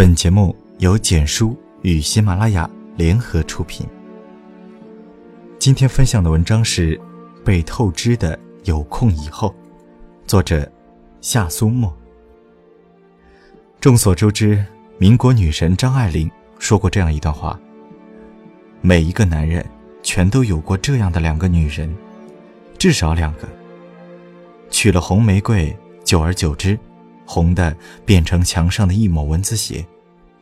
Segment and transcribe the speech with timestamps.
[0.00, 2.66] 本节目由简书与喜马拉雅
[2.96, 3.86] 联合出品。
[5.58, 6.96] 今天分享的文章是
[7.44, 9.50] 《被透支的有空以后》，
[10.26, 10.66] 作者
[11.20, 11.94] 夏苏沫。
[13.78, 14.64] 众所周知，
[14.96, 17.60] 民国女神张爱玲说过这样一段话：
[18.80, 19.62] 每一个男人
[20.02, 21.94] 全都有过这样的两个女人，
[22.78, 23.46] 至少两个。
[24.70, 26.78] 娶了红玫瑰，久而久之。
[27.32, 29.86] 红的变成墙上的一抹蚊子血，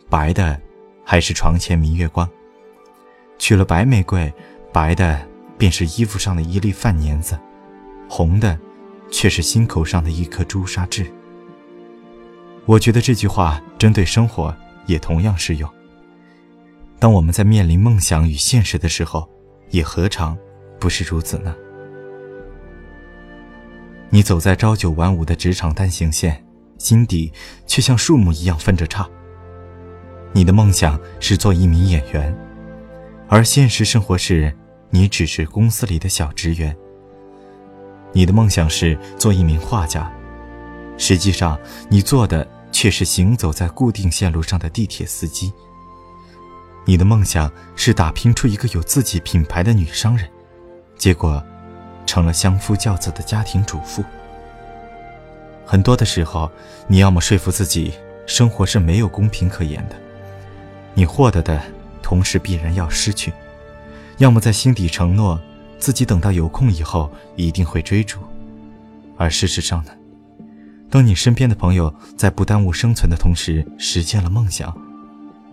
[0.08, 0.58] 白的
[1.04, 2.26] 还是床前明月光。
[3.36, 4.32] 娶了白玫瑰，
[4.72, 5.20] 白的
[5.58, 7.38] 便是衣服上的一粒饭粘子，
[8.08, 8.58] 红的
[9.10, 11.06] 却是心口上的一颗朱砂痣。
[12.64, 15.70] 我觉得这句话针对生活也同样适用。
[16.98, 19.28] 当我们在面临梦想与现实的时候，
[19.68, 20.34] 也何尝
[20.80, 21.54] 不是如此呢？
[24.08, 26.42] 你走在朝九晚五的职场单行线。
[26.78, 27.32] 心底
[27.66, 29.08] 却像树木一样分着叉。
[30.32, 32.34] 你的梦想是做一名演员，
[33.28, 34.54] 而现实生活是，
[34.90, 36.74] 你只是公司里的小职员。
[38.12, 40.10] 你的梦想是做一名画家，
[40.96, 41.58] 实际上
[41.90, 45.52] 你做的却是行走在固定线路上的地铁司机。
[46.86, 50.26] 你的梦想是打拼出一个有自己品牌的女商人，
[50.96, 51.42] 结果，
[52.06, 54.02] 成了相夫教子的家庭主妇。
[55.70, 56.50] 很多的时候，
[56.86, 57.92] 你要么说服自己
[58.26, 59.96] 生活是没有公平可言的，
[60.94, 61.60] 你获得的
[62.02, 63.30] 同时必然要失去；
[64.16, 65.38] 要么在心底承诺
[65.78, 68.18] 自己等到有空以后一定会追逐。
[69.18, 69.90] 而事实上呢，
[70.88, 74.74] 当你身边的朋友在不耽误生存的同时实现了梦想，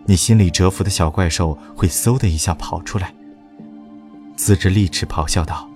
[0.06, 3.14] 你心里蛰伏的小怪兽会嗖的一下跑出来，
[4.38, 5.70] 自着利齿咆哮道：“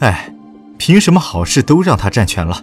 [0.00, 0.30] 哎，
[0.76, 2.62] 凭什么好事都让他占全了？”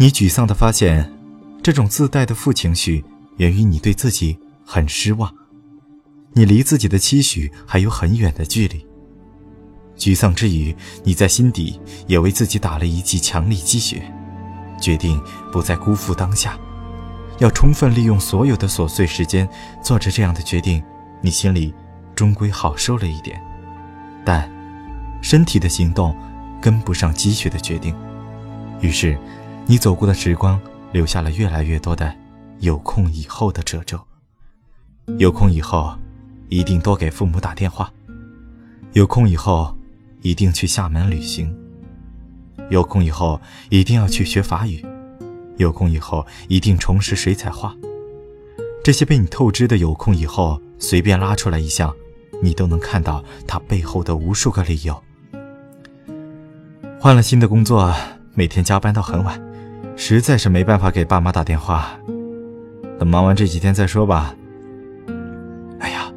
[0.00, 1.12] 你沮丧地发现，
[1.62, 3.04] 这种自带的负情绪
[3.36, 5.30] 源于你对自己很失望，
[6.32, 8.82] 你离自己的期许还有很远的距离。
[9.98, 10.74] 沮丧之余，
[11.04, 14.02] 你在心底也为自己打了一剂强力鸡血，
[14.80, 15.22] 决定
[15.52, 16.58] 不再辜负当下，
[17.38, 19.46] 要充分利用所有的琐碎时间。
[19.84, 20.82] 做着这样的决定，
[21.20, 21.74] 你心里
[22.14, 23.38] 终归好受了一点，
[24.24, 24.50] 但
[25.20, 26.16] 身体的行动
[26.58, 27.94] 跟不上积雪的决定，
[28.80, 29.18] 于是。
[29.70, 30.60] 你走过的时光，
[30.90, 32.12] 留下了越来越多的
[32.58, 34.00] 有空以后的褶皱。
[35.16, 35.96] 有空以后，
[36.48, 37.86] 一定多给父母打电话；
[38.94, 39.72] 有空以后，
[40.22, 41.54] 一定去厦门旅行；
[42.68, 44.84] 有空以后，一定要去学法语；
[45.56, 47.72] 有空以后，一定重拾水彩画。
[48.82, 51.94] 这些被你透支的有空以后，随便拉出来一项，
[52.42, 55.00] 你都能看到它背后的无数个理由。
[56.98, 57.94] 换了新的工作，
[58.34, 59.40] 每天加班到很晚。
[60.02, 61.90] 实在是没办法给爸妈打电话，
[62.98, 64.34] 等忙完这几天再说吧。
[65.78, 66.10] 哎呀，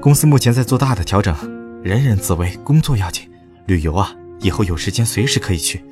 [0.00, 1.34] 公司目前在做大的调整，
[1.82, 3.28] 人人自危，工作要紧。
[3.66, 5.84] 旅游啊，以后有时间随时可以去。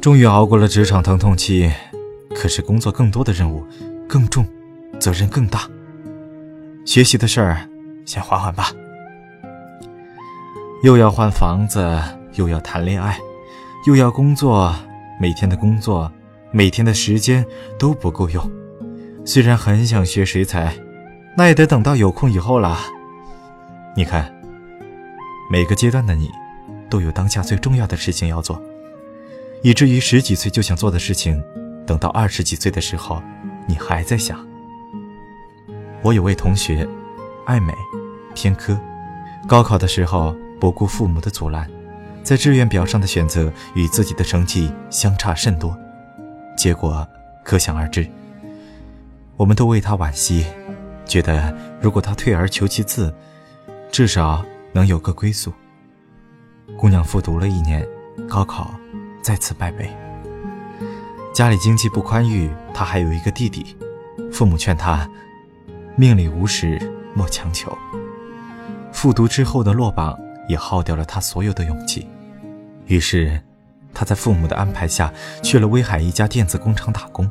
[0.00, 1.70] 终于熬过了职场疼痛期，
[2.34, 3.62] 可是工作更多的任务
[4.08, 4.46] 更重，
[4.98, 5.68] 责任更大。
[6.86, 7.68] 学习的事儿
[8.06, 8.72] 先缓缓吧。
[10.82, 12.00] 又要换房子，
[12.36, 13.18] 又要谈恋爱，
[13.86, 14.74] 又要工作。
[15.20, 16.10] 每天的工作，
[16.50, 17.44] 每天的时间
[17.78, 18.50] 都不够用。
[19.22, 20.74] 虽然很想学水彩，
[21.36, 22.78] 那也得等到有空以后了。
[23.94, 24.34] 你看，
[25.50, 26.30] 每个阶段的你，
[26.88, 28.58] 都有当下最重要的事情要做，
[29.62, 31.38] 以至于十几岁就想做的事情，
[31.86, 33.22] 等到二十几岁的时候，
[33.66, 34.42] 你还在想。
[36.00, 36.88] 我有位同学，
[37.44, 37.74] 爱美，
[38.34, 38.74] 偏科，
[39.46, 41.70] 高考的时候不顾父母的阻拦。
[42.30, 45.76] 在志愿表上的选择与自己的成绩相差甚多，
[46.56, 47.04] 结果
[47.42, 48.08] 可想而知。
[49.36, 50.46] 我们都为他惋惜，
[51.04, 53.12] 觉得如果他退而求其次，
[53.90, 55.52] 至少能有个归宿。
[56.76, 57.84] 姑娘复读了一年，
[58.28, 58.72] 高考
[59.20, 59.90] 再次败北。
[61.34, 63.76] 家里经济不宽裕，她还有一个弟弟，
[64.30, 65.04] 父母劝她
[65.98, 66.78] ：“命里无时
[67.12, 67.76] 莫强求。”
[68.94, 70.16] 复读之后的落榜。
[70.48, 72.08] 也耗掉了他所有的勇气，
[72.90, 73.40] 于是，
[73.94, 75.14] 他在父母的安排下
[75.44, 77.30] 去了威海一家电子工厂打工。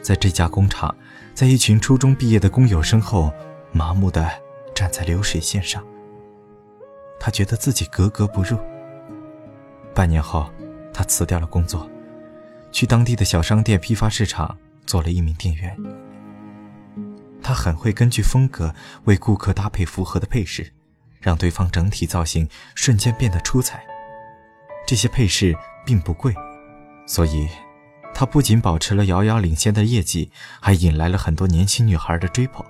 [0.00, 0.96] 在这家工厂，
[1.34, 3.30] 在一群初中毕业的工友身后，
[3.70, 4.26] 麻木地
[4.74, 5.84] 站在流水线上。
[7.20, 8.58] 他觉得自己格格不入。
[9.94, 10.50] 半年后，
[10.90, 11.86] 他辞掉了工作，
[12.72, 14.56] 去当地的小商店批发市场
[14.86, 15.76] 做了一名店员。
[17.42, 18.74] 他很会根据风格
[19.04, 20.72] 为顾客搭配符合的配饰。
[21.18, 23.84] 让对方整体造型瞬间变得出彩。
[24.86, 26.32] 这些配饰并不贵，
[27.06, 27.48] 所以
[28.14, 30.30] 他不仅保持了遥遥领先的业绩，
[30.60, 32.64] 还引来了很多年轻女孩的追捧。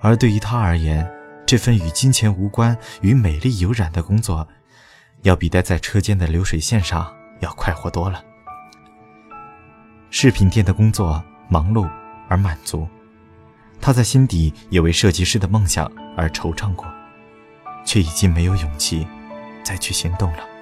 [0.00, 1.10] 而对于他而言，
[1.46, 4.46] 这份与金钱无关、与美丽有染的工作，
[5.22, 7.10] 要比待在车间的流水线上
[7.40, 8.22] 要快活多了。
[10.10, 11.88] 饰品店的工作忙碌
[12.28, 12.86] 而满足，
[13.80, 16.86] 他在心底也为设计师的梦想而惆怅过，
[17.84, 19.06] 却已经没有勇气
[19.64, 20.55] 再去行动了。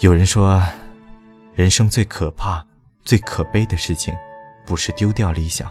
[0.00, 0.62] 有人说。
[1.54, 2.64] 人生最可怕、
[3.02, 4.14] 最可悲的事情，
[4.64, 5.68] 不是丢掉理想，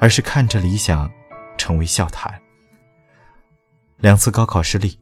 [0.00, 1.08] 而是看着理想
[1.56, 2.34] 成为笑谈。
[3.98, 4.98] 两次高考失利，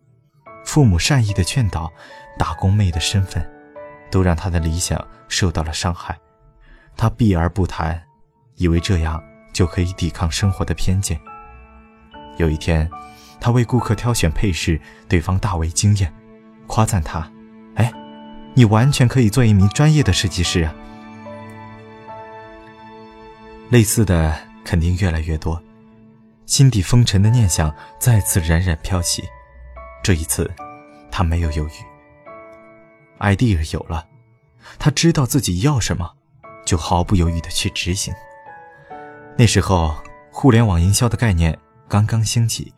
[0.66, 1.90] 父母善意的劝导，
[2.38, 3.42] 打工妹的身份，
[4.10, 6.14] 都让他的理想受到了伤害。
[6.94, 8.02] 他避而不谈，
[8.56, 11.18] 以为这样就可以抵抗生活的偏见。
[12.36, 12.86] 有一天，
[13.40, 14.78] 他为顾客挑选配饰，
[15.08, 16.12] 对方大为惊艳，
[16.66, 17.26] 夸赞他：“。”
[18.54, 20.72] 你完全可以做一名专业的设计师啊！
[23.68, 25.60] 类似的肯定越来越多，
[26.46, 29.24] 心底风尘的念想再次冉冉飘起。
[30.02, 30.48] 这一次，
[31.10, 31.72] 他没有犹豫
[33.18, 34.06] ，idea 有了，
[34.78, 36.12] 他知道自己要什么，
[36.64, 38.14] 就毫不犹豫的去执行。
[39.36, 39.96] 那时候，
[40.30, 41.58] 互联网营销的概念
[41.88, 42.72] 刚刚兴起，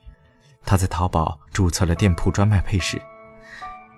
[0.65, 2.99] 他在淘宝注册了店铺，专卖配饰。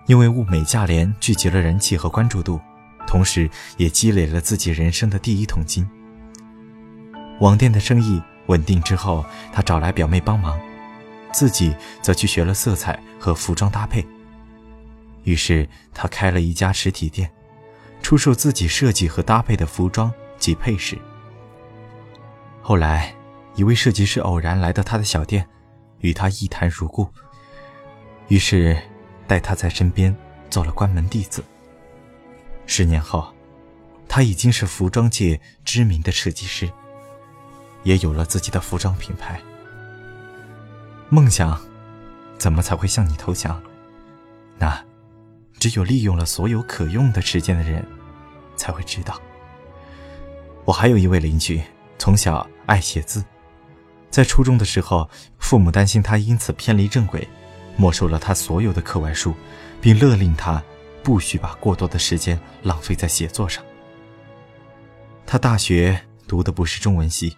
[0.08, 2.58] 因为物美价廉，聚集了人气和关注度，
[3.06, 5.87] 同时也积累了自己人生的第一桶金。
[7.40, 9.22] 网店的生意稳定之后，
[9.52, 10.58] 他找来表妹帮忙，
[11.31, 14.02] 自己则去学了色彩和服装搭配。
[15.25, 17.31] 于是他开了一家实体店，
[18.00, 20.96] 出售自己设计和搭配的服装及配饰。
[22.62, 23.14] 后来，
[23.56, 25.46] 一位设计师偶然来到他的小店，
[25.99, 27.06] 与他一谈如故，
[28.28, 28.75] 于是。
[29.28, 30.14] 带他在身边
[30.50, 31.44] 做了关门弟子。
[32.66, 33.32] 十年后，
[34.08, 36.69] 他已经是服装界知名的设计师，
[37.82, 39.40] 也有了自己的服装品牌。
[41.10, 41.60] 梦想，
[42.38, 43.62] 怎么才会向你投降？
[44.58, 44.82] 那，
[45.58, 47.86] 只有利用了所有可用的时间的人，
[48.56, 49.20] 才会知道。
[50.64, 51.62] 我还有一位邻居，
[51.98, 53.25] 从小爱写字，
[54.10, 55.08] 在初中的时候，
[55.38, 57.26] 父母担心他因此偏离正轨。
[57.78, 59.32] 没收了他所有的课外书，
[59.80, 60.60] 并勒令他
[61.02, 63.64] 不许把过多的时间浪费在写作上。
[65.25, 67.36] 他大学读的不是中文系，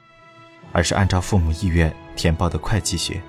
[0.73, 3.21] 而是按照父母意愿填报的会计学。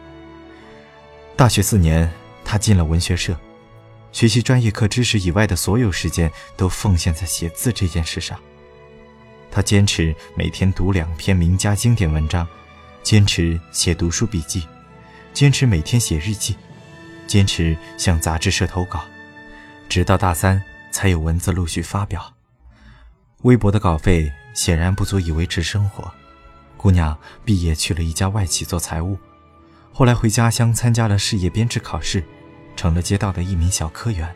[1.35, 2.09] 大学四年，
[2.45, 3.37] 他进了文学社，
[4.13, 8.39] 学习专业课知识以外的所有时间都奉献在写字这件事上。
[9.51, 12.47] 他坚持每天读两篇名家经典文章，
[13.03, 14.65] 坚持写读书笔记，
[15.33, 16.55] 坚持每天写日记。
[17.31, 19.05] 坚持向杂志社投稿，
[19.87, 20.61] 直到大三
[20.91, 22.33] 才有文字陆续发表。
[23.43, 26.11] 微薄的稿费显然不足以维持生活。
[26.75, 29.17] 姑娘毕业去了一家外企做财务，
[29.93, 32.21] 后来回家乡参加了事业编制考试，
[32.75, 34.29] 成了街道的一名小科员。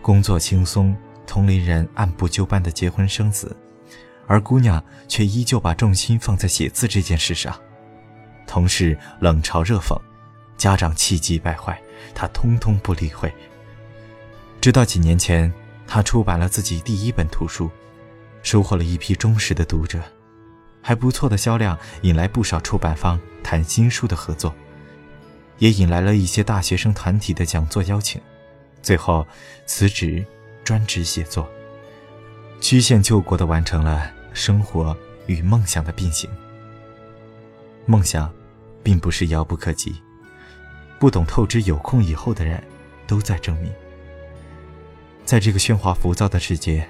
[0.00, 3.56] 工作轻松，同龄人按部就班的结婚生子，
[4.28, 7.60] 而姑娘却依旧把重心放在写字这件事上。
[8.46, 10.00] 同事冷嘲热讽，
[10.56, 11.76] 家长气急败坏。
[12.14, 13.32] 他通通不理会。
[14.60, 15.52] 直到几年前，
[15.86, 17.70] 他出版了自己第一本图书，
[18.42, 20.00] 收获了一批忠实的读者，
[20.82, 24.54] 还不错的销量，引来不少出版方谈新书的合作，
[25.58, 28.20] 也引来了一些大学生团体的讲座邀请。
[28.82, 29.26] 最后
[29.66, 30.24] 辞职，
[30.64, 31.48] 专职写作，
[32.60, 36.28] 曲线救国的完成了生活与梦想的并行。
[37.84, 38.32] 梦想，
[38.82, 39.94] 并不是遥不可及。
[40.98, 42.62] 不懂透支有空以后的人，
[43.06, 43.72] 都在证明，
[45.24, 46.88] 在这个喧哗浮躁的世界，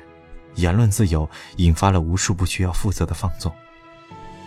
[0.54, 3.52] 言论自由引发了无数不需要负责的放纵。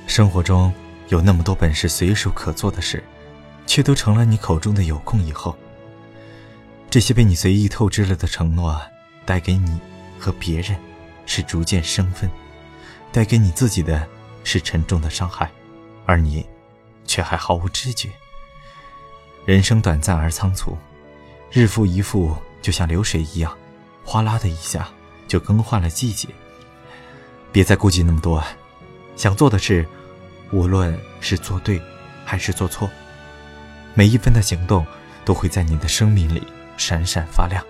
[0.08, 0.74] 生活中
[1.10, 3.04] 有那么多本是随手可做的事，
[3.68, 5.56] 却都成了你口中的有空以后。
[6.90, 8.82] 这些被你随意透支了的承诺，
[9.26, 9.80] 带给你
[10.18, 10.76] 和别人
[11.26, 12.28] 是逐渐生分，
[13.12, 14.08] 带给你自己的
[14.44, 15.52] 是沉重的伤害，
[16.06, 16.44] 而你
[17.06, 18.10] 却还毫无知觉。
[19.46, 20.78] 人生短暂而仓促，
[21.52, 23.58] 日复一复，就像流水一样，
[24.04, 24.88] 哗啦的一下
[25.28, 26.28] 就更换了季节。
[27.52, 28.44] 别再顾忌那么多，
[29.16, 29.88] 想做的事，
[30.52, 31.82] 无论是做对
[32.26, 32.88] 还是做错，
[33.96, 34.86] 每一分的行动
[35.26, 36.44] 都会在你的生命里
[36.78, 37.66] 闪闪发亮。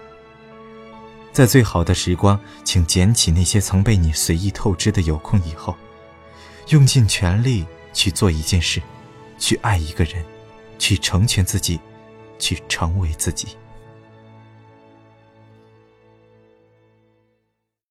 [1.32, 5.78] 在最好的时光，请捡起那些曾被你随意透支的有空以后，
[6.70, 8.82] 用尽全力去做一件事，
[9.38, 10.26] 去爱一个人。
[10.80, 11.80] 去成全自己，
[12.40, 13.50] 去成为自己。